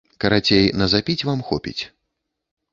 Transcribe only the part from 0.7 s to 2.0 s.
на запіць вам хопіць.